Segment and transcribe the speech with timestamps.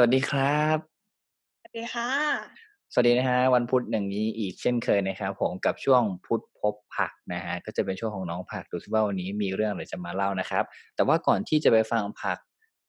[0.00, 0.78] สวัสดีครับ
[1.60, 2.10] สวัสดีค่ะ
[2.92, 10.64] สวัสดีนะฮะวันพุธอย่างนี้อีกเช่นเคยนะครับ ผมกับช่วงพุธพบผักนะฮะก็จะเป็นช่วงของน้องผักดูซิว่าวันนี้มีเรื่องอะไรจะมาเล่านะครับ
[10.94, 12.38] แต่ว่าก่อนที่จะไปฟังผัก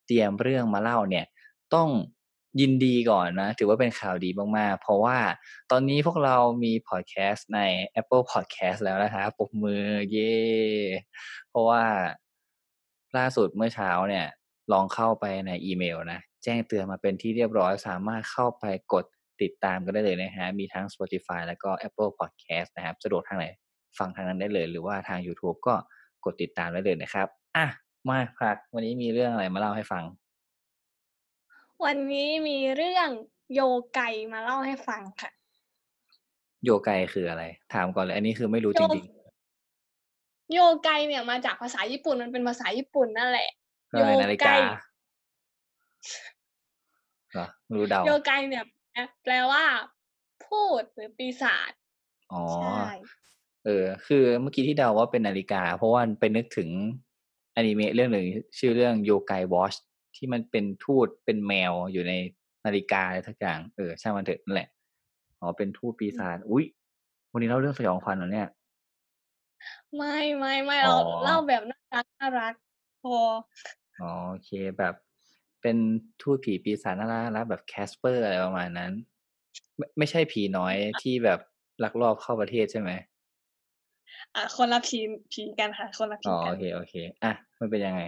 [0.06, 1.26] เตรียมเรื่องมาเล่าเนี่ย
[1.74, 1.90] ต้อง
[2.62, 5.18] ยินดีก่อนนะ ถือว่าเป็นข่าวดีมากๆ เพราะว่า
[5.72, 7.60] ตอนนี้พวกเรามีพอดแคสต์ใน
[8.02, 10.36] Apple Podcast แล้วนะครับปรบมือเย่
[11.50, 11.84] เพราะว่า
[13.18, 14.26] ล่าสุดเมื่อเช้าเนี่ย
[14.72, 19.06] ลองเข้าไปในอีเมลนะแจ้งเตือนมาเป็นที่เรียบร้อยสามารถเข้าไปกด
[19.42, 23.46] ติดตามกันได้เลยนะฮะ มีทั้ง Spotify แล้วก็ Apple Podcast นะครับ สะดวกทางไหน
[23.98, 25.74] ฟังทางนั้นได้เลย หรือว่าทาง YouTube ก็
[26.26, 27.66] กดติดตามได้เลยนะครับ อะ
[28.08, 30.04] มาพักวันนี้มีเรื่องอะไรมาเล่าให้ฟัง
[31.86, 33.10] วันนี้มีเรื่อง
[33.54, 33.62] โย
[33.94, 34.02] ไก
[34.34, 35.32] มาเล่าให้ฟังค่ะ
[36.64, 39.06] โยไกคืออะไร ถามก่อนเลย อันนี้คือไม่รู้จริง
[40.54, 43.59] โยไกเนี่ยมาจากภาษาญี่ปุ่นมันเป็นภาษาญี่ปุ่นนั่นแหละๆ
[43.94, 44.56] อะไรนาฬิกา
[47.32, 48.66] เหรอไม่รู้เดาโยไกเนี่ย
[49.24, 49.64] แปลว่า
[50.48, 51.72] พูดหรือปีศาจ
[52.34, 52.82] อ๋อใช่
[53.66, 56.70] เออ คือเมื่อกี้ที่เดาว่าเป็นนาฬิกา เพราะว่าไปนึกถึง
[57.56, 58.26] อนิเมะเรื่องหนึ่ง
[58.60, 59.74] ชื่อเรื่องโยไกวอช
[60.16, 62.14] ที่มันเป็นทูตเป็นแมวอยู่ใน
[62.66, 64.70] นาฬิกาอะไรทักอย่างเออช่างมันเถอะนั่นแหละ
[65.40, 66.66] อ๋อเป็นทูตปีศาจอุ๊ย
[67.32, 68.48] วันนี้เล่าเรื่องสยองขวัญเหรอเนี่ย
[69.96, 72.54] ไม่ไม่ไม่เราอ๋อเล่าแบบน่ารักน่ารัก
[73.04, 73.16] พอ
[74.02, 74.96] อ๋อโอเคแบบ
[75.62, 75.78] เป็น
[76.22, 78.92] ทูตผีปีศาจน่ารักแล้วแบบแคสเปอร์อะไรประมาณนั้น
[79.78, 81.40] ไม่ไม่ใช่ผีน้อยที่แบบ
[81.84, 82.92] ลักลอบเข้าประเทศใช่ไหม
[84.36, 85.00] อะคนละผี
[85.32, 88.02] ผีกันค่ะ คนละผีอ๋อกัโอน เคโอเค อะมันเป็นยังไง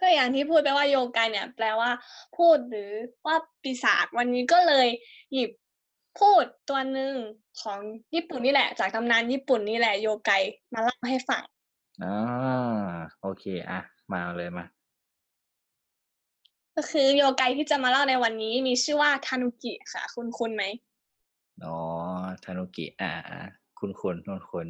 [0.00, 1.90] ก็อย่างที่พูดไปว่าโยไกเนี่ย แปลว่า
[2.36, 2.90] พูดหรือ
[3.26, 4.88] ว่าปีศาจวันนี้ก็เลย
[5.32, 5.50] หยิบ
[6.20, 7.14] พูดตัวหนึ่ง
[7.62, 7.78] ของ
[8.14, 10.30] ญี่ปุ่นนี่แหละ จากตำนานญี่ปุ่นนี่แหละโยไก
[10.72, 11.42] มาเล่าให้ฟัง
[12.02, 12.14] อ่า
[13.20, 13.80] โอเคอะ
[14.12, 14.64] มาเลยมา
[16.76, 20.64] ก็คือโยไกที่จะมาเล่าในวันนี้มีชื่อว่าทานุกิค่ะ คุณคุณไหม
[21.64, 21.78] อ๋อ
[22.44, 23.40] ทานุกิอ่าอ่า
[23.78, 24.68] คุณคุณคุณคุณ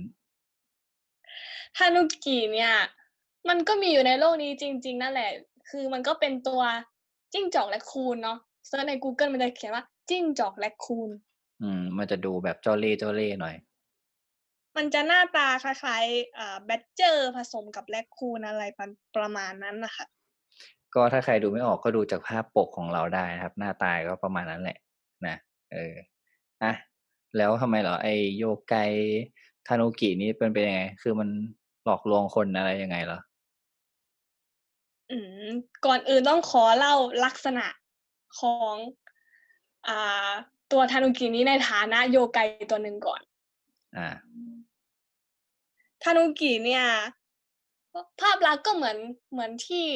[1.76, 2.72] ทานุกิเนี่ย
[3.48, 5.30] มันก็มีอยู่ในโลกนี้จริง ๆ นั่นแหละ
[5.68, 6.60] คือมันก็เป็นตัว
[7.32, 11.10] จิ้งจอกแรคคูนเนาะ search ใน Google มันจะเขียนว่าจิ้งจอกแรคคูน
[11.62, 13.54] อืม มันจะดูแบบเจ้าเล่ห์เจ้าเล่ห์หน่อย
[14.76, 18.86] มันจะหน้าตาคล้ายๆอ่า badger ผสมกับแรคคูนอะไรประ
[19.16, 20.06] ประมาณนั้นนะคะ
[20.94, 24.78] ก็ถ้าใครดูไม่ออกก็ดูจากภาพปกของเราได้นะครับ หน้าตาก็ประมาณนั้นแหละ
[25.26, 25.36] นะ
[25.72, 25.94] เออ
[26.62, 26.72] อะ
[27.36, 28.74] แล้วทำไมเหรอไอโยไก
[29.66, 31.28] ทานุกินี่เป็นเป็นยังไง คือมัน
[31.84, 33.18] หลอกลวงคนอะไรยังไงเหรอ
[35.10, 35.50] อืม
[35.86, 37.66] ก่อนอื่นต้องขอเล่าลักษณะ
[38.40, 38.74] ของ
[39.88, 40.30] อ่า
[40.72, 42.38] ตัวทานุกินี้ในฐานะโยไก
[42.70, 43.20] ตัวหนึ่งก่อน
[43.96, 44.08] อ่า
[46.02, 46.84] ทานุกิเนี่ย
[48.20, 48.98] ภาพลักษณ์ก็เหมือน
[49.32, 49.86] เหมือนที่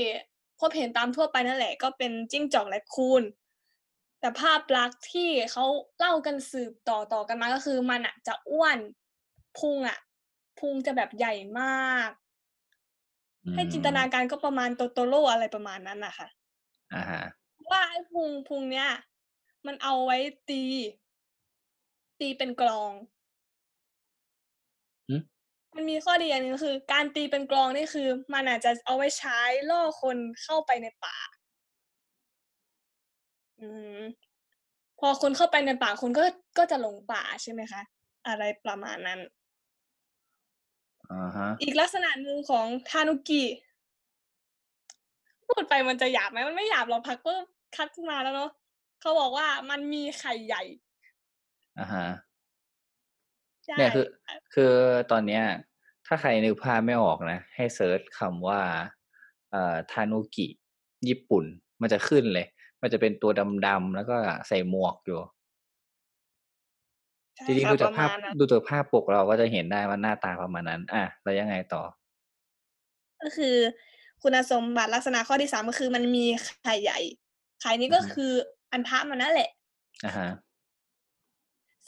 [0.61, 3.23] พบเห็นตามทั่วไปนั่นแหละ ก็เป็นจิ้งจอกและคูน
[4.21, 5.65] แต่ภาพลักษณ์ที่เขา
[5.99, 8.79] เล่ากันสืบต่อต่อกันมาก็คือมันอะจะอ้วน
[9.59, 9.99] พุงอะ
[10.59, 12.11] พุงจะแบบใหญ่มาก
[13.45, 16.29] อืมให้จินตนาการก็ประมาณโตโตโร่อะไรประมาณนั้นนะคะ
[16.95, 17.23] อ่าฮะ
[17.71, 18.89] ว่าไอ้พุงพุงเนี้ย
[19.67, 20.19] มันเอาไว้
[20.49, 20.63] ตี
[22.21, 23.12] ตีเป็นกลองหึ
[25.75, 29.41] มันมีข้อดีอย่างหนึงคือ การตีเป็นกลองนี่คือ มันอาจจะเอาไว้ใช้
[29.71, 31.17] ล่อคนเข้าไปในป่า
[33.61, 34.01] อืม
[34.99, 36.25] พอคนเข้าไปในป่าคุณก็
[36.59, 37.83] ก็จะหลงป่าใช่ไหมคะ
[38.27, 39.21] อะไรประมาณนั้น
[41.11, 43.43] อ่าฮะ อีกลักษณะหนึ่งของทานุกิ
[45.47, 47.35] พูดไปมันจะหยาบไหมมันไม่หยาบหรอกพักก็
[47.77, 48.51] คัดขึ้นมาแล้วเนาะ
[49.01, 50.63] เขาบอกว่ามันมีไข่ใหญ่
[51.79, 52.32] อ่าฮะใช่
[53.77, 54.07] เนี่ยคือ
[54.55, 54.73] คือ
[55.11, 55.43] ตอนเนี้ย
[56.07, 58.61] ถ้าใครนึกภาพไม่ออกนะ ให้เซิร์ชคำว่า
[59.51, 60.47] เอ่อทานุกิ
[61.09, 61.45] ญี่ปุ่น
[61.81, 62.47] มันจะขึ้นเลย
[62.83, 63.31] มันจะเป็นตัว
[63.67, 64.17] ดำๆแล้วก็
[64.49, 65.21] ใส่หมวกอยู่
[67.37, 71.83] ใช่จริงค่ะๆดูจากประภาพมาณนั้นดูจากภาพปกเราก็จะเห็นได้ว่าหน้าตาประมาณนั้น อะแล้วยังไงต่อ
[73.23, 73.57] ก็คือ
[74.23, 76.25] คุณสมบัติลักษณะข้อที่สามก็คือมันมี
[76.63, 76.99] ไข่ใหญ่
[77.61, 78.33] ไข่นี้ก็อือฮึคือ
[78.73, 79.51] อันทะมันนั่นแหละ
[80.05, 80.29] อ่าฮะ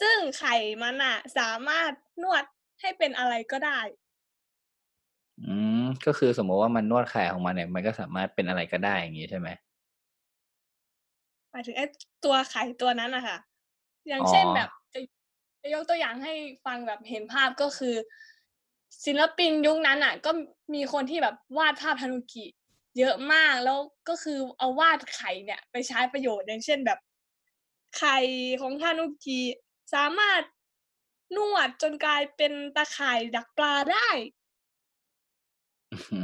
[0.01, 1.91] ซึ่งไข่มันอะสามารถ
[2.23, 2.43] นวด
[2.81, 3.79] ให้เป็นอะไรก็ได้
[5.39, 9.49] อืม ก็คือสมมติว่ามันนวดไข่ของมันเนี่ย มันก็สามารถเป็นอะไรก็ได้อย่างนี้ใช่ไหม
[11.51, 11.85] หมายถึงไอ้
[12.23, 13.37] ตัวไข่ตัวนั้นนะคะ
[14.07, 14.99] อย่างอ๋อเช่นแบบจะ
[15.61, 16.33] จะยกตัวอย่างให้
[16.65, 17.95] ฟังแบบเห็นภาพก็คือ
[19.05, 20.31] ศิลปินยุคนั้นอะก็
[20.73, 22.45] มีคนที่แบบวาดภาพทานุกิ
[22.97, 26.99] เยอะมากแล้วก็คือเอาวาดไข่เนี่ย ไปใช้ประโยชน์อย่างเช่นแบบ
[27.97, 28.17] ไข่
[28.61, 29.39] ของทานุกิ
[29.93, 30.41] สามารถ
[31.35, 34.09] นวดจนกลายเป็นตาข่ายดักปลาได้
[35.91, 36.21] อื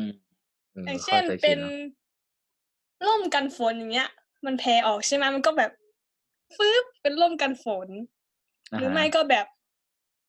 [0.00, 0.04] ม
[0.72, 1.72] เอออย่างเข้าเช่นใจคิเป็ดนเนาะ
[3.06, 4.10] ร่มกันฝนอย่างเงี้ย
[4.46, 5.70] มันแผ่ออกใช่ไหมมันก็แบบ
[6.56, 7.88] ฟืบเป็นร่มกันฝน
[8.76, 9.46] หรือไม่ก็แบบ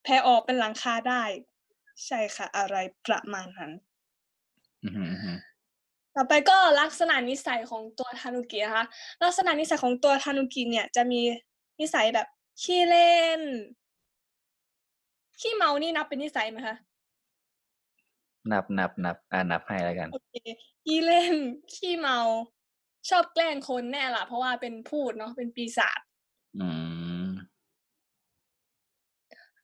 [0.03, 1.23] แผ่ออกเป็นหลังคาได้
[2.05, 2.75] ใช่ค่ะ อะไร
[3.05, 3.71] ประมาณนั้น
[6.15, 8.85] ต่อไปก็ลักษณะนิสัยของตัวทานุกินะคะ
[9.23, 11.21] ลักษณะนิสัยของตัวทานุกิเนี่ย จะมี
[11.79, 12.27] นิสัยแบบ
[12.61, 13.41] ขี้เล่น
[15.39, 16.75] ขี้เมานี่นับเป็นนิสัยไหมคะ
[18.51, 20.33] นับนับนับอ่านับให้แล้วกันโอเค
[20.83, 21.35] ขี้เล่น
[21.73, 22.19] ขี้เมา
[23.09, 25.99] ชอบแกล้งคนแน่ละเพราะว่าเป็นพูดเนาะเป็นปีศาจ
[26.59, 26.67] อื
[27.23, 27.25] ม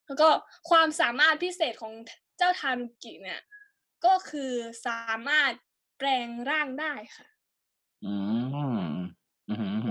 [0.05, 0.29] แล้วก็
[0.69, 1.93] ความสามารถพิเศษของ
[2.37, 3.41] เจ้าทานุกิเนี่ย
[4.05, 4.51] ก็คือ
[4.87, 5.51] สามารถ
[5.97, 7.27] แปลงร่างได้ค่ะ
[8.05, 8.13] อื
[8.87, 8.91] ม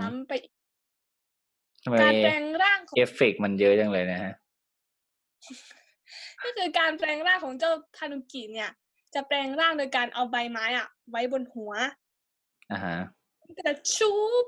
[0.03, 4.33] ล้ำไปการแปลงร่างของเอฟเฟกมันเยอะจังเลยนะฮะ
[6.43, 8.71] ก็คือการแปลงร่างของเจ้าทานุกิเนี่ย
[9.15, 11.73] จะแปลงร่างโดยการเอาใบไม้อะ ไว้บนหัว
[12.73, 12.97] อ่าฮะ
[13.61, 14.45] จะชุบ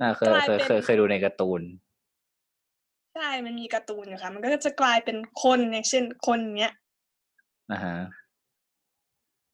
[0.00, 1.62] อ่าเคยเคยเคยเคยดูในการ์ตูน
[3.14, 6.72] ใช่มันมีการ์ตูนอยู่ค่ะ มันก็จะกลายเป็นคนอย่างเช่นคนเนี้ย
[7.72, 7.96] อ่าฮะ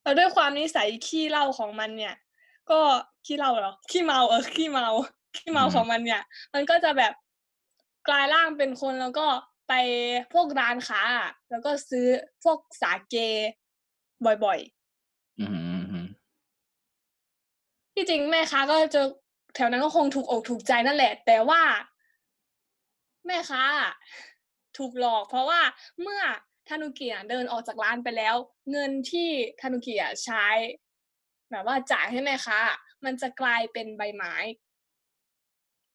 [0.03, 2.15] แล้วด้วยความนิสัยขี้เล่าของมันเนี่ย
[2.71, 2.81] ก็
[3.27, 4.89] ขี้เล่าเหรอขี้เมาเออขี้เมา
[5.37, 6.23] ขี้เมาของมันเนี่ย
[6.55, 7.13] มันก็จะแบบ
[8.09, 9.27] กลายร่างเป็นคนแล้วก็
[9.69, 9.73] ไป
[10.33, 11.03] พวกร้านค้า
[11.51, 12.07] แล้วก็ซื้อ
[12.45, 13.17] พวกสาเก
[14.45, 14.73] บ่อยๆ
[17.95, 19.03] ที่จริงแม่ค้าก็จะ
[19.55, 21.63] แถวนั้นก็คงถูกอกถูกใจนั่นแหละ แต่ว่า
[23.27, 23.63] แม่ค้า
[24.79, 25.61] ถูกหลอก เพราะว่า
[26.03, 26.23] เมื่อ
[26.69, 28.35] ทานุกิเดินออกจากร้านไปแล้ว
[28.71, 29.29] เงินที่
[29.61, 29.95] ทานุกิ
[30.25, 30.47] ใช้
[31.51, 32.59] แบบว่าจ่ายให้แม่ค้า
[33.05, 34.35] มันจะกลายเป็นใบไม้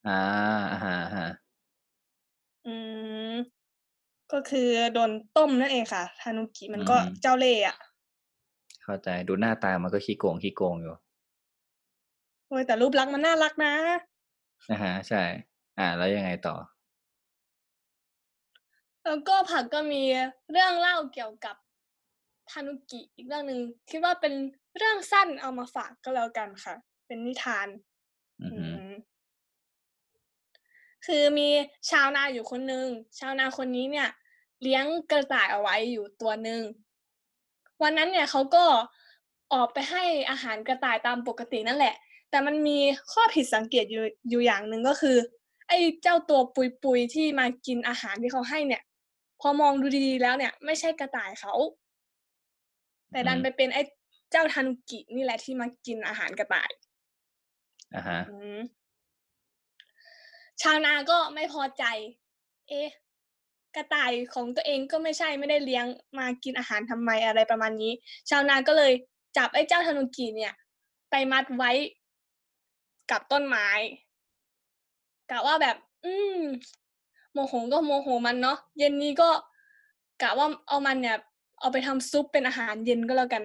[0.08, 0.14] อ่า
[0.84, 1.28] ฮะฮะ
[2.66, 2.76] อื
[3.34, 3.36] ม
[4.32, 7.78] ก็คือโดนต้มนั่นเองค่ะทานุกิมันก็เจ้าเล่ห์อะ
[8.84, 10.96] เข้าใจ ดูหน้าตามันก็ขี้โกง ขี้โกงอยู่
[12.48, 13.74] โอ้ย แต่รูปลักษณ์มันน่ารักนะ
[14.70, 15.24] นะฮะ ใช่
[15.80, 16.56] อ่าแล้วยังไงต่อ
[19.06, 20.04] แล้วก็ผักก็มี
[20.52, 21.56] เรื่องเล่าเกี่ยวกับ
[22.50, 23.60] ทานุกิอีกเรื่องหนึ่ง
[23.90, 24.34] คิดว่าเป็น
[24.78, 26.76] เรื่องสั้นเอามาฝากก็แล้วกันค่ะ
[27.08, 27.68] เป็นนิทาน
[28.42, 28.83] อืม
[31.06, 31.50] คือมี
[31.90, 32.88] ชาวนาอยู่คนหนึ่ง
[33.20, 34.10] ชาวนาคนนี้เนี่ย
[34.62, 36.62] เลี้ยงกระต่ายเอาไว้อยู่ตัวหนึ่ง
[37.84, 38.66] วันนั้นเนี่ยเขาก็
[39.54, 41.96] ออกไปให้อาหารกระต่ายตามปกตินั่นแหละ
[42.30, 42.78] แต่มันมี
[43.12, 45.18] ข้อผิดสังเกตอยู่อยู่อย่างหนึ่งก็คือ
[45.68, 48.84] ไอ้เจ้าตัวปุยปุยที่มากินอาหารที่เขาให้เนี่ย
[49.42, 51.54] พอมองดูดีๆแล้วเนี่ย ไม่ใช่กระต่ายเขา
[53.12, 53.82] แต่ดันไปเป็นไอ้
[54.32, 56.72] เจ้าทันุกินี่แหละที่มากินอาหารกระต่าย
[57.96, 58.20] อ่าฮะ
[60.62, 61.84] ชาวนาก็ไม่พอใจ
[62.70, 62.90] เอ๊ะ
[63.76, 65.86] กระต่ายของตัวเองก็ไม่ใช่ไม่ได้เลี้ยง
[66.18, 67.92] มากินอาหารทำไมอะไรประมาณนี้
[68.30, 68.94] ชาวนาก็เลย
[69.38, 70.54] จับไอ้เจ้าธนุกิเนี่ย
[71.10, 71.72] ไปมัดไว้
[73.12, 73.68] กับต้นไม้
[75.32, 76.40] กะว่าแบบ อืม
[77.34, 79.30] โมโหก็โมโหมันเนาะเย็นนี้ก็
[80.22, 81.18] กะว่าเอามันเนี่ย
[81.60, 83.44] เอาไปทำซุปเป็นอาหารเย็นก็แล้วกัน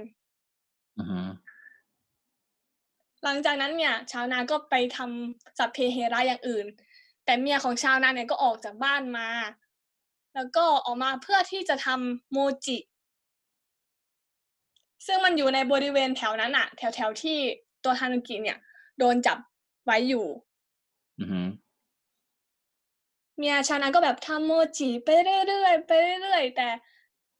[3.25, 6.66] หลังจากนั้นเนี่ย ชาวนาก็ไปทำสัพเพเฮระอย่างอื่น
[7.28, 9.28] แต่เมียของชาวนาเนี่ยก็ออกจากบ้านมา
[10.34, 12.78] แล้วก็ออกมาเพื่อที่จะทำโมจิ
[15.06, 17.38] ซึ่งมันอยู่ในบริเวณแถวนั้นอะแถวแถวที่
[17.85, 18.58] ตัวฮานุกิเนี่ย
[18.99, 19.38] โดนจับ
[19.85, 20.26] ไว้อยู่
[23.37, 25.08] เมียชาวนาก็แบบทำโมจิไป
[25.49, 25.90] เรื่อยๆไป
[26.23, 26.68] เรื่อยๆแต่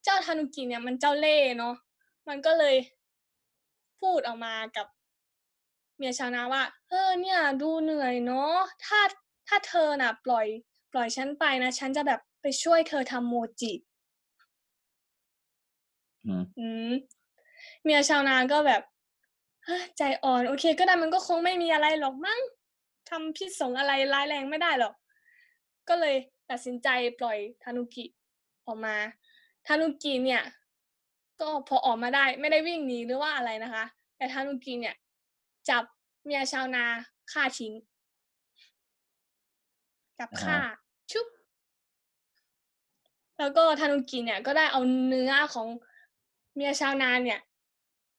[0.05, 1.75] เจ้าทานุกิเนี่ยมันเจ้าเล่ห์เนาะ
[2.29, 2.77] มันก็เลย
[4.01, 4.87] พูดออกมากับ
[5.97, 9.01] เมียชาวนาว่า เออเนี่ย ดูเหนื่อยเนาะถ้า
[9.49, 10.47] ถ้าเธอน่ะ ปล่อย
[10.93, 13.73] ปล่อยฉันไปนะ ฉันจะแบบไปช่วยเธอทำโมจิ
[16.59, 16.93] อืม
[17.83, 18.83] เมียชาวนาก็แบบ
[19.99, 22.41] ใจอ่อน โอเค ก็ได้มันก็คงไม่มีอะไรหรอกมั้ง
[23.09, 24.95] ทำพิษสงอะไรร้ายแรงไม่ได้หรอก
[25.89, 26.17] ก็เลย
[26.51, 26.89] ตัดสินใจ
[27.19, 28.05] ปล่อยทานุกิ
[28.67, 28.97] ออกมา
[29.67, 30.43] ทานุกิเนี่ย
[31.41, 33.85] ก็พอออกมาได้ ไม่ได้วิ่งหนีหรือว่าอะไรนะคะ
[34.17, 34.97] แต่ทานุกิเนี่ย
[35.69, 35.85] จับ
[36.25, 36.85] เมียชาวนา
[37.33, 37.73] ฆ่าทิ้ง
[40.21, 40.59] กับข่า
[41.13, 41.27] ชุบ
[43.39, 45.69] แล้วก็ทานุกิเนี่ยก็ได้เอาเนื้อของ
[46.55, 47.41] เมียชาวนาเนี่ย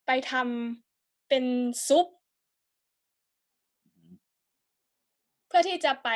[0.05, 1.45] ไปทำเป็น
[1.87, 2.05] ซุป
[5.47, 6.09] เพื่อที่จะไป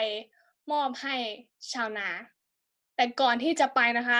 [0.71, 1.15] มอบให้
[1.73, 2.07] ชาวนา
[2.95, 4.19] แต่ก่อนที่จะไปนะคะ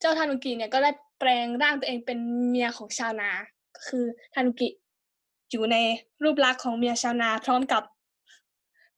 [0.00, 3.30] เจ้าทานุกิเนี่ยก็ได้แปลงร่างตัวเองเป็นเมียของชาวนา
[3.76, 4.04] ก็คือ
[4.34, 4.68] ทานุกิ
[5.50, 5.76] อยู่ใน
[6.22, 7.82] รูปลักษณ์ของเมียชาวนาพร้อมกับ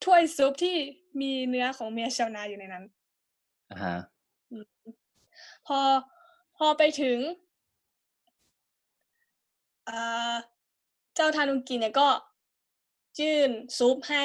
[0.05, 0.77] ถ้วยซุปที่
[1.21, 2.85] มีเนื้อของเมียชาวนาอยู่ในนั้น
[3.71, 3.97] อ่าฮะ
[5.67, 5.79] พอ
[6.57, 7.19] พอไปถึง
[11.15, 12.09] เจ้าทานุกิเนี่ยก็
[13.21, 14.25] ยื่นซุปให้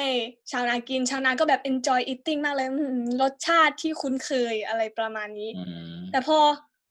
[0.50, 5.62] ชาวนากิน ชาวนาก็แบบ enjoy eating มากเลยอื้อฮือรสชาติที่คุ้นเคยอะไรประมาณนี้อื
[5.98, 6.38] มแต่พอ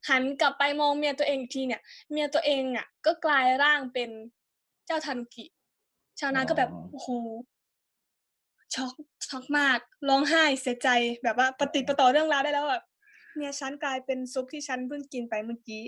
[0.10, 4.10] หันกลับไปมองเมียตัวเองอีกทีเนี่ย เมียตัวเองอะก็กลายร่างเป็น
[4.86, 5.46] เจ้าทานุกิ
[6.20, 7.10] ชาวนาก็แบบอ๋อโอ้โฮ
[8.76, 8.94] ช็อก
[9.28, 10.90] ช็อกมากร้องไห้เสียใจ
[11.24, 12.84] แบบว่าปะติดปะต่อเรื่องราวได้แล้วแบบ
[13.36, 15.84] เมียฉันกลายเป็นซุปที่ฉันเพิ่งกินไปเมื่อกี้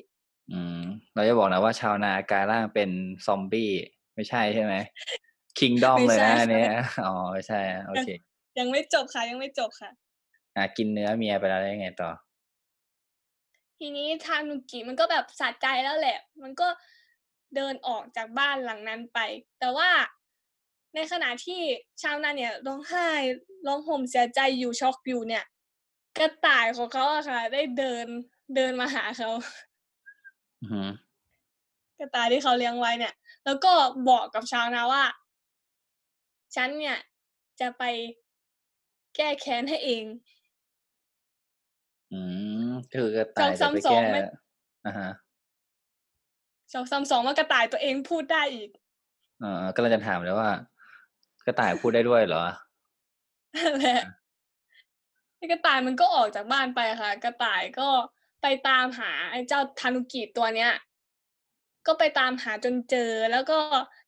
[0.52, 0.82] อืม
[1.14, 2.90] เราจะบอกนะว่าชาวนากลายร่างเป็น
[3.26, 3.70] ซอมบี้
[4.16, 4.74] ไม่ใช่ใช่ไหม
[5.60, 6.70] Kingdom ไม่เลยใช่นะอันค่ะเนี้ย
[7.06, 8.08] อ๋อไม่ใช่โอยังเค
[8.60, 9.90] ยังไม่จบค่ะ ยังไม่จบค่ะ
[10.56, 12.12] อ่ากินเนื้อเมียไปแล้วแล้วยังไงต่อ?
[13.78, 16.68] ทีนี้ทานุกิมันก็แบบสะใจแล้วแหละ มันก็
[17.56, 19.20] เดินออกจากบ้านหลังนั้นไป
[19.60, 19.90] แต่ว่า
[20.96, 21.62] ในขณะที่
[22.02, 23.10] ชาวนาเนี่ยร้องไห้
[23.68, 25.44] ร้องห่มเสียใจอยู่ช็อกอยู่เนี่ย
[26.18, 28.08] กระต่ายของเขาอะค่ะ ได้เดิน
[28.56, 29.30] เดินมาหาเขา
[30.62, 30.82] อือฮึ
[32.00, 33.14] กระต่ายที่เขาเลี้ยงไว้เนี่ย
[33.46, 33.74] แล้วก็
[34.10, 35.04] บอกกับชาวนาว่า
[36.56, 36.98] ฉันเนี่ย
[37.60, 37.84] จะไป
[39.16, 40.06] แก้แค้นให้เอง
[42.12, 42.16] อื
[42.64, 44.20] มก็คือกระสต่าอยงจะซ้ำไปสแกอง้ไม่
[44.86, 45.10] อะฮะ
[46.74, 48.70] สองซ้ำสองว่ากระต่ายตัวเองพูดได้อีก
[49.42, 50.71] อ๋อกำลังจะถามเลยว่าก
[51.52, 52.44] ระต่ายพูดได้ด้วยเหรอ?
[53.56, 53.98] นั่นแหละ
[55.38, 57.90] ไอ้กระต่ายมันก็ออกจากบ้านไปค่ะ กระต่ายก็
[58.42, 60.72] ไปตามหาไอ้เจ้าทานุกิตัวเนี้ย
[61.88, 63.60] ก็ไปตามหาจนเจอ แล้วก็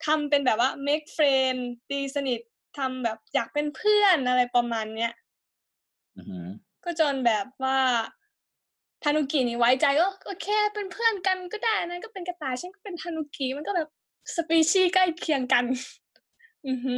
[0.06, 1.60] ทำเป็นแบบว่า make friend
[1.90, 2.40] ตีสนิท
[2.78, 5.12] ทำแบบอยากเป็นเพื่อนอะไรประมาณเนี้ย
[6.16, 6.40] อือฮึ
[6.84, 7.80] ก็จนแบบว่า
[9.04, 13.90] ทานุกินี่ไว้ใจก็โอเคเป็นเพื่อนกันก็ได้นั้นก็เป็นกระต่ายฉันก็เป็นทานุกิมันก็แบบ
[14.36, 15.66] สปีชีส์ใกล้เคียงกัน
[16.68, 16.96] อือฮึ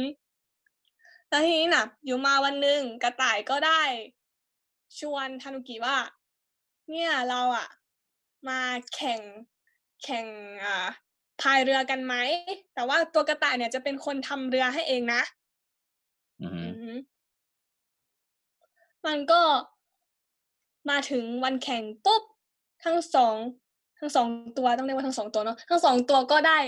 [1.28, 3.82] แล้วทีนี้น่ะอยู่มาวันหนึ่งกระต่ายก็ได้
[4.98, 5.96] ชวนทานุกิว่า
[6.90, 7.68] เนี่ยเราอะ
[8.48, 8.60] มา
[8.94, 9.20] แข่ง
[10.02, 10.26] แข่ง
[10.64, 10.88] อ่า
[11.40, 12.14] พายเรือกันไหม?
[12.74, 15.22] แต่ว่าตัวกระต่ายเนี่ยจะเป็นคนทำเรือให้เองนะ
[16.40, 16.90] อือฮึอือฮึ
[19.06, 19.42] มันก็
[20.90, 22.22] มาถึงวันแข่งปุ๊บ
[22.84, 23.36] ทั้ง2
[23.98, 24.28] ทั้ง2
[24.58, 26.58] ตัวต้องเรียกว่าทั้ง2ตัวเนาะทั้ง2ตัวก็ได้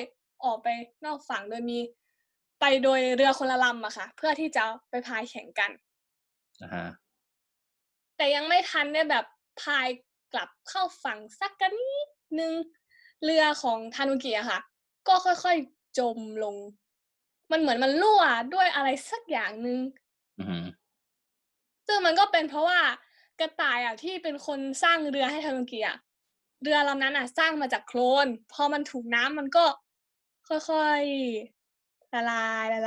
[0.44, 0.68] ออกไป
[1.04, 1.78] นอกฝั่งโดยมี
[2.60, 5.70] ไปโดยเรือคนละลำอะค่ะ เพื่อที่จะไปพายแข่งกัน
[6.60, 6.84] อะฮะ
[8.16, 9.24] แต่ยังไม่ทันได้แบบ
[9.60, 9.88] พาย
[10.32, 12.52] กลับเข้าฝั่งสักกะนิดหนึ่ง
[13.24, 14.60] เรือของทานุกิอะค่ะ
[15.08, 16.56] ก็ค่อยๆจมลง
[17.50, 18.22] มันเหมือนมันรั่ว
[18.54, 19.78] ด้วยอะไรสักอย่างหนึ่ง
[20.38, 20.58] อือฮึ
[21.86, 22.80] ซึ่งมันก็เป็นเพราะว่า
[23.40, 25.96] กระต่ายอะที่เป็นคนสร้างเรือให้ทานุกิอะ
[26.62, 29.64] เรือลำนั้นน่ะ สร้างมาจากโคลนพอมันถูกน้ำมันก็
[30.48, 31.02] ค่อย
[32.10, 32.22] ๆละ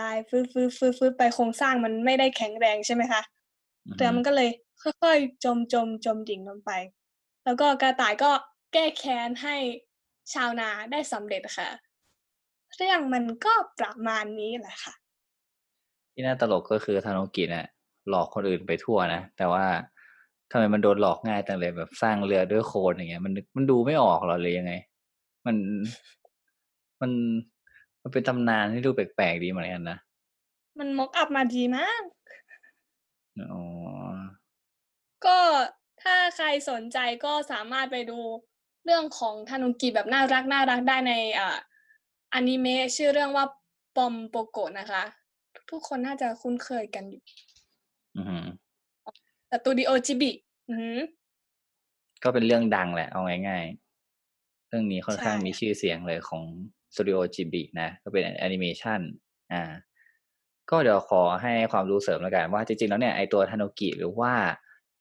[0.01, 3.21] ลายๆฟืดๆๆๆไปโครงสร้างมันไม่ได้แข็งแรงใช่ไหมคะ
[3.87, 4.49] อือเรืฮึอมันก็เลย
[4.83, 6.71] ค่อยๆจมๆจมดิ่งลงไป
[7.45, 8.31] แล้วก็กระต่ายก็
[8.73, 9.55] แก้แค้นให้
[10.33, 11.69] ชาวนาได้สำเร็จค่ะ
[12.75, 14.93] เรื่องมันก็ประมาณนี้แหละค่ะ
[16.13, 17.65] ที่น่าตลกก็คือทานุกิเนี่ย
[18.09, 19.65] หลอกคนอื่นไปทั่วนะแต่ว่า
[20.51, 24.73] ทำไมมันโดนหลอกง่ายจังเลยแบบสร้างเรือด้วยโคลนอย่างเงี้ย มันนึกมันดูไม่ออกเหรอหรือยังไง?
[25.45, 25.55] มัน
[27.01, 27.11] มัน
[28.01, 29.97] มันเป็นตำนานที่ดูแปลกๆดีเหมือนกันนะ
[30.79, 32.03] มัน mock up มาดีมาก
[33.37, 33.57] อ๋อ
[35.25, 35.39] ก็
[36.01, 38.19] ถ้าใครสนใจก็สามารถไปดู
[38.85, 41.57] เรื่องของทานุกิแบบน่ารักๆได้ในอ่า
[42.33, 43.45] อานิเมะชื่อเรื่องว่า
[43.97, 45.03] POMPOCO นะคะ
[45.71, 47.21] ทุกๆคนน่าจะคุ้นเคยกันอยู่
[48.15, 48.37] อือฮึ
[49.51, 50.31] สตูดิโอ Ghibli
[50.67, 50.91] อือฮึ
[52.23, 56.43] ก็เป็นเรื่องดังแหละ เอาง่ายๆ เรื่องนี้ค่อนใช่ข้างมีค่ะชื่อเสียงเลยของ
[56.95, 58.99] สตูดิโอ Ghibli นะ ก็เป็นแอนิเมชัน
[59.51, 59.61] อา
[60.69, 64.33] ก็เดี๋ยวขอให้ความรู้เสริมแล้วกันว่าจริงๆแล้วเนี่ยไอ้ตัวทานุกิหรือว่า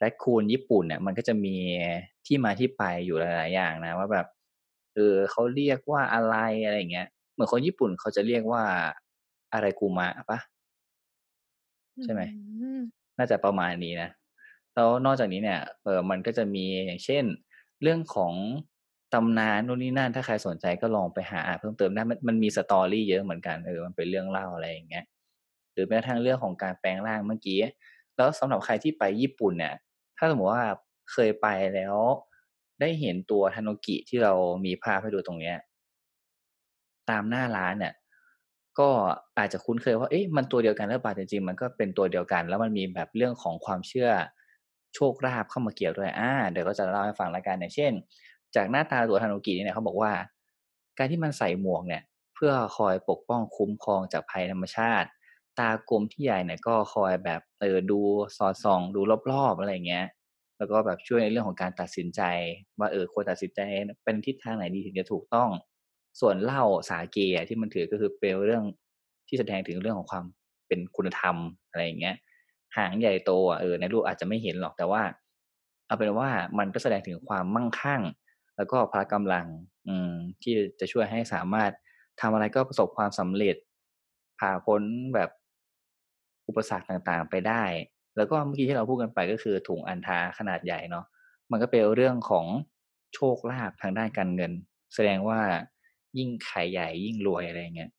[0.03, 1.57] Raccoon ญี่ปุ่นเนี่ยมันก็จะมี
[2.27, 4.27] ที่มาที่ไปอยู่หลายๆอย่างนะ ว่าแบบ
[4.95, 8.63] เออเขาเรียกว่าอะไรอะไรอย่างเงี้ย เหมือนคนญี่ปุ่นเขาจะเรียกว่า
[9.57, 10.41] Arakuma เปล่า?
[11.97, 12.21] อืใช่ไหม?
[12.81, 14.11] มน่าจะประมาณนี้นะ
[14.75, 17.25] แล้วนอกจากนี้เนี่ยเอ่อมันก็จะมีอย่างเช่น
[17.83, 18.35] เรื่องของ
[19.15, 25.05] ตำนานนู่นนี่นั่นถ้าใครสนใจก็ลองไปหาอ่านเพิ่มเติมได้มันมันมี story เยอะเหมือนกันเออมันเป็นเรื่องเล่าอะไรอย่างเงี้ย
[25.73, 27.59] หรือแม้กระทั่งเรื่องของการแปลงร่างเมื่อกี้
[28.17, 29.75] แล้วสำหรับใครที่ไปญี่ปุ่นเนี่ย
[30.19, 30.65] ถ้าสมมติว่า
[31.13, 31.97] เคยไปแล้ว
[32.81, 34.33] ได้เห็นตัวทานุกิที่เรา
[34.65, 35.57] มีภาพให้ดูตรงเนี้ย
[37.11, 37.95] ตามหน้าร้านเนี่ย
[38.79, 38.89] ก็
[39.39, 41.15] อาจจะคุ้นเคยว่าเอ๊ะมันตัวเดียวกันหรือเปล่า?
[41.19, 44.11] จริงๆมันก็เป็นตัวเดียวกัน แล้วมันมีแบบเรื่องของความเชื่อ
[44.95, 47.93] โชคลาภเข้ามาเกี่ยวด้วยอ่าเดี๋ยวก็จะเล่าให้ฟังล้วกันอย่างเช่น
[48.57, 50.13] จากหน้าตาตัวทานุกิเนี่ยเขาบอกว่า
[50.99, 52.03] การที่มันใส่หมวกเนี่ย
[52.35, 55.09] เพื่อคอยปกป้องคุ้มครองจากภัยธรรมชาติ
[55.59, 58.01] ตากลมที่ใหญ่เนี่ยก็คอยแบบเออดู
[58.37, 59.01] สอดส่องดู
[59.33, 60.07] รอบๆอะไรเงี้ย
[60.59, 62.23] แล้วก็แบบช่วยในเรื่องของการตัดสินใจ
[62.79, 63.61] ว่าเออควรตัดสินใจ
[64.05, 65.51] เป็นทิศทางไหนดีถึงจะถูกต้อง
[66.21, 68.65] ส่วนเหล้าสาเกที่มันถือก็คือเป็นเรื่อง
[69.29, 70.25] ที่แสดงถึงเรื่องของความ
[70.69, 71.37] เป็นคุณธรรม
[71.71, 72.17] อะไรอย่างเงี้ย
[72.77, 75.03] หางใหญ่โตอะเออในรูปอาจจะไม่เห็นหรอกแต่ว่า
[75.87, 78.01] เอาเป็นว่ามันก็แสดงถึงความมั่งคั่ง
[78.61, 79.47] แล้วก็พละกำลัง
[79.89, 80.13] อืม
[80.43, 81.71] ที่จะช่วยให้สามารถ
[82.21, 83.57] ทำอะไรก็ประสบความสำเร็จ
[84.39, 84.83] ผ่าพ้น
[85.15, 85.31] แบบ
[86.49, 87.65] อุปสรรคต่างๆไปได้
[88.17, 91.05] แล้วก็เมื่อกี้ที่เราพูดกันไปก็คือถุงอันทาขนาดใหญ่เนาะ
[91.51, 92.47] มันก็เป็นเรื่องของ
[93.15, 94.53] โชคลาภทางด้านการเงิน
[94.95, 95.41] แสดงว่า
[96.19, 97.91] ยิ่งไข่ใหญ่ยิ่งรวยอะไรเงี้ย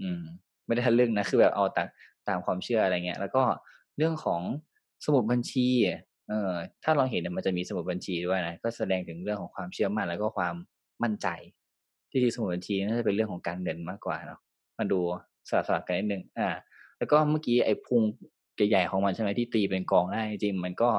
[0.00, 0.22] อืม
[0.66, 1.88] ไม่ได้ทะลึ่งนะคือแบบเอาตาม
[2.28, 3.42] ตามความเชื่ออะไรเงี้ย แล้วก็
[3.96, 4.40] เรื่องของ
[5.04, 5.68] สมุดบัญชี
[6.32, 10.54] เออถ้าเราเห็นเนี่ยมันจะมีสมุดบัญชีด้วยนะก็แสดงถึงเรื่องของความเชื่อมั่นแล้วก็ความ
[11.02, 11.28] มั่นใจ
[12.10, 14.40] ที่จริงสมุดบัญชีน่าจะเป็นเรื่องของการเงินมากกว่าเนาะ
[14.78, 15.00] มาดู
[15.48, 16.48] สลับๆกันนิดนึงอ่า
[16.98, 18.02] แล้วก็เมื่อกี้ไอ้พุง
[18.70, 20.90] ใหญ่ๆของมันใช่ไหมที่ตีเป็นกองได้จริงมันก็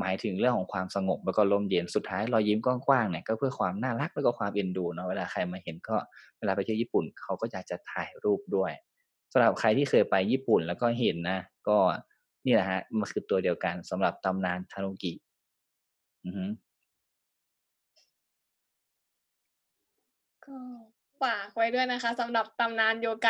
[0.00, 5.96] หมายถึงเรื่องของความสงบแล้วก็ลมเย็นสุดท้ายรอยยิ้มกว้างๆเนี่ยก็เพื่อความน่ารักแล้วก็ความเอ็นดูเนาะเวลาใครมาเห็นก็
[6.38, 8.72] เวลาไปเที่ยวญี่ปุ่นเขาก็อยากจะถ่ายรูปด้วย
[9.32, 11.78] สำหรับใครที่เคยไปญี่ปุ่นแล้วก็เห็นนะ ก็
[12.46, 15.12] นี่แหละฮะมันคือตัวเดียวกันสำหรับตำนานทานุกิ
[16.24, 16.44] อือฮึ
[20.44, 20.56] ก็
[21.22, 23.28] ฝากไว้ด้วยนะคะสำหรับตำนานโยไก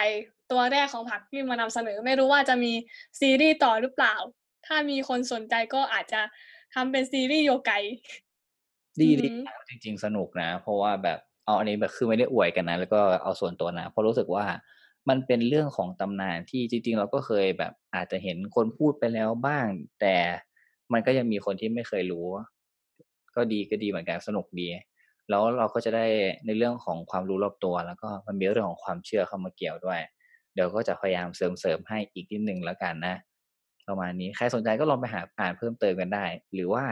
[0.50, 2.73] ตัวแรกของผักที่มานำเสนอ ไม่รู้ว่าจะมี
[3.20, 4.14] ซีรีส์ต่อหรือเปล่า
[4.66, 6.20] ถ้ามีคนสนใจก็อาจจะ
[6.75, 7.73] ทำเป็นซีรีส์โยไก
[9.00, 9.30] ดีอือดีฮึ
[9.68, 14.44] จริง ๆ สนุกนะ เพราะว่าแบบเอาอันนี้แบบคือไม่ได้อวยกันนะ แล้วก็เอาส่วนตัวนะ เพราะรู้สึกว่า
[15.08, 19.66] มันเป็นเรื่องของตำนานที่จริงๆ เราก็เคยแบบอาจจะเห็นคนพูดไปแล้วบ้าง
[20.00, 20.16] แต่
[20.92, 22.26] มันก็ยังมีคนที่ไม่เคยรู้
[23.36, 24.68] ก็ดีก็ดีเหมือนกันสนุกดี
[25.30, 26.06] แล้วเราก็จะได้
[26.46, 30.00] ในเรื่องของความรู้รอบตัว แล้วก็มันมีเรื่องของความเชื่อเข้ามาเกี่ยวด้วย
[30.54, 33.16] เดี๋ยวก็จะพยายามเสริมๆให้อีกนิดหนึ่งแล้วกันนะ
[33.88, 36.84] ประมาณนี้ใครสนใจก็ลองไปหาอ่านเพิ่มเติมกันได้ หรือว่า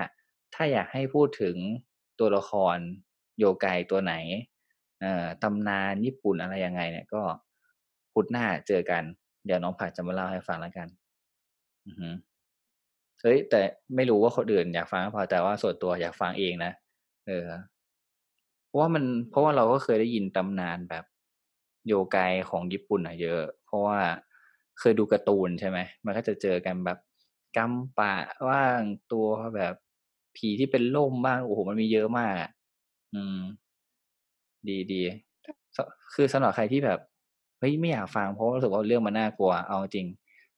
[0.54, 1.56] ถ้าอยากให้พูดถึง
[2.18, 2.76] ตัวละคร
[3.38, 4.14] โยไกตัวไหน
[5.00, 7.22] เอ่อตำนานญี่ปุ่นอะไรยังไงเนี่ยก็
[8.14, 9.02] พุธหน้าเจอกัน
[9.46, 10.88] เดี๋ยวน้องผักจะมาเล่าให้ฟังแล้วกัน
[11.86, 12.08] อือฮึ
[13.22, 13.62] เฮ้ย แต่
[13.94, 16.72] ไม่รู้ว่าคนอื่นอยากฟังหรือเปล่าแต่ว่าส่วนตัวอยากฟังเองนะ
[17.26, 17.46] เออ
[18.68, 21.04] เพราะว่ามันเพราะว่าเราก็เคยได้ยินตำนานแบบ
[21.86, 22.18] โยไก
[22.50, 23.98] ของญี่ปุ่นอะเยอะ เพราะว่า
[24.78, 26.98] เคยดูการ์ตูนใช่ไหมมันก็จะเจอกันแบบ
[27.56, 28.14] กัมปะ
[28.50, 28.80] บ้าง
[29.12, 29.74] ตัวแบบ
[30.36, 32.50] ผีที่เป็นล่มบ้างโอ้โหมันมีเยอะมากอะ
[33.14, 33.38] อืม
[34.68, 35.02] ดีดี
[35.76, 35.78] ส
[36.14, 40.06] คือสำหรับใครที่แบบเฮ้ยไม่อยากฟังเพราะรู้สึกว่าเรื่องมันน่ากลัวเอาจริง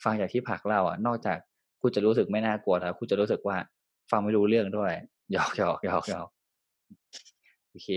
[0.04, 1.38] ฟังจากที่ผักเล่าอะนอกจาก
[1.80, 3.56] คุณจะรู้สึกไม่น่ากลัวแล้วคุณจะรู้สึกว่า
[4.10, 4.92] ฟังไม่รู้เรื่องด้วย
[5.32, 6.28] หยอกหยอกหยอกหยอก
[7.68, 7.88] โอเค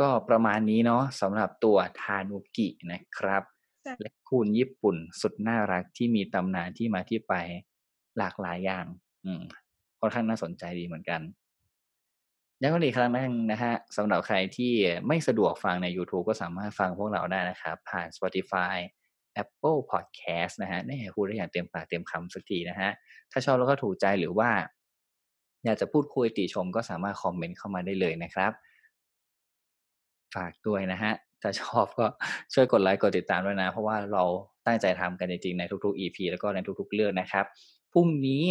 [0.00, 3.42] ก็ประมาณนี้เนาะสำหรับตัวทานุกินะครับ
[3.82, 7.34] ใช่และคุณญี่ปุ่นสุดน่ารักที่มีตำนานที่มาที่ไป
[8.18, 8.86] หลากหลายอย่าง
[9.24, 9.42] อืม
[10.00, 11.20] ค่อนข้างน่าสนใจดีเหมือนกัน
[12.62, 14.72] ย้ำกันอีกครั้งนึงนะฮะสำหรับใครที่
[15.06, 18.76] ไม่สะดวกฟังใน YouTube ก็สามารถฟังพวกเราได้นะครับ ผ่าน Spotify
[19.42, 22.90] Apple Podcast นะฮะนี่พูดได้อย่างเต็มปากเต็มคำสักทีนะฮะ
[23.32, 24.50] ถ้าชอบแล้วก็ถูกใจหรือว่า
[25.64, 28.52] อยากจะพูดคุยติชมก็สามารถคอมเมนต์เข้ามาได้เลยนะครับ
[30.34, 32.06] ฝากด้วยนะฮะ ถ้าชอบก็
[32.54, 34.24] ช่วยกดไลค์กดติดตามด้วยนะ เพราะว่าเรา
[34.66, 37.44] ตั้งใจทำกันจริงๆในทุกๆ EP แล้วก็ในทุกๆ เรื่องนะครับ
[37.92, 38.44] พรุ่งนี้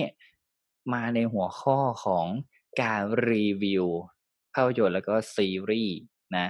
[0.94, 2.28] มาในหัวข้อของ
[2.82, 3.86] การรีวิว
[4.54, 5.98] ภาพยนตร์แล้วก็ซีรีส์
[6.38, 6.48] นะ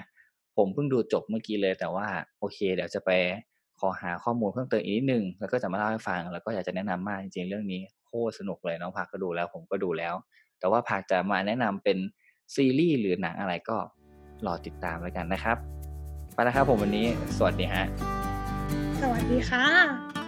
[0.58, 2.08] ผมเพิ่งดูจบเมื่อกี้เลยแต่ว่า
[2.39, 3.12] โอเค เดี๋ยวจะไป
[3.79, 10.13] ขอหาข้อมูลเพิ่มเติมอีกนิดนึงแล้วก็จะมาเล่าให้ฟัง แล้วก็อยากจะแนะนำมากจริงๆเรื่องนี้โคตรสนุกเลยน้องผักก็ดูแล้วผมก็ดูแล้ว
[10.60, 11.97] แต่ว่าผักจะมาแนะนำเป็น
[12.55, 13.77] ซีรีส์หรือหนังอะไรก็
[14.45, 15.58] รอติดตามแล้วกันนะครับ
[16.34, 17.05] ไปแล้วครับผมวันนี้
[17.38, 17.84] สวัสดีฮะ
[19.01, 20.18] สวัสดีค่ะ